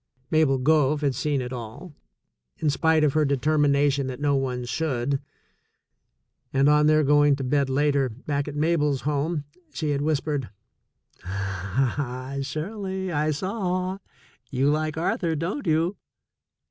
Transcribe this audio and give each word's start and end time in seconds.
Mabel 0.31 0.57
Gove 0.57 1.01
had 1.01 1.13
seen 1.13 1.41
it 1.43 1.53
all, 1.53 1.93
in 2.57 2.71
spite 2.71 3.03
of 3.03 3.13
her 3.13 3.23
deter 3.23 3.59
mination 3.59 4.07
that 4.07 4.19
no 4.19 4.35
one 4.35 4.65
should, 4.65 5.21
and 6.51 6.67
on 6.67 6.87
their 6.87 7.03
going 7.03 7.35
to 7.35 7.43
bed 7.43 7.69
later, 7.69 8.09
back 8.09 8.47
at 8.47 8.55
Mabel's 8.55 9.01
home, 9.01 9.43
she 9.71 9.91
had 9.91 10.01
whispered: 10.01 10.49
"Ah, 11.23 12.37
Shirley, 12.41 13.11
I 13.11 13.29
saw. 13.29 13.99
You 14.49 14.71
Hke 14.71 14.97
Arthur, 14.97 15.35
don't 15.35 15.67
you?" 15.67 15.97